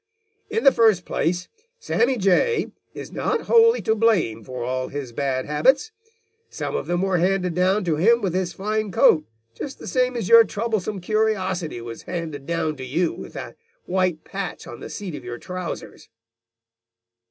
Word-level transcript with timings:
In 0.49 0.63
the 0.63 0.71
first 0.71 1.05
place, 1.05 1.47
Sammy 1.77 2.17
Jay 2.17 2.71
is 2.95 3.11
not 3.11 3.41
wholly 3.41 3.83
to 3.83 3.93
blame 3.93 4.43
for 4.43 4.63
all 4.63 4.87
his 4.87 5.11
bad 5.11 5.45
habits. 5.45 5.91
Some 6.49 6.75
of 6.75 6.87
them 6.87 7.03
were 7.03 7.19
handed 7.19 7.53
down 7.53 7.83
to 7.83 7.97
him 7.97 8.19
with 8.19 8.33
his 8.33 8.51
fine 8.51 8.89
coat, 8.91 9.27
just 9.53 9.77
the 9.77 9.85
same 9.87 10.17
as 10.17 10.27
your 10.27 10.43
troublesome 10.43 11.01
curiosity 11.01 11.81
was 11.81 12.01
handed 12.09 12.47
down 12.47 12.77
to 12.77 12.83
you 12.83 13.13
with 13.13 13.33
the 13.33 13.55
white 13.85 14.23
patch 14.23 14.65
on 14.65 14.79
the 14.79 14.89
seat 14.89 15.13
of 15.13 15.23
your 15.23 15.37
trousers." 15.37 16.09